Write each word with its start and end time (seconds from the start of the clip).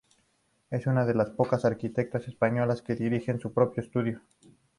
Es 0.71 0.87
una 0.87 1.05
de 1.05 1.13
las 1.13 1.29
pocas 1.29 1.63
arquitectas 1.63 2.27
españolas 2.27 2.81
que 2.81 2.95
dirigen 2.95 3.39
su 3.39 3.53
propio 3.53 3.83
estudio. 3.83 4.19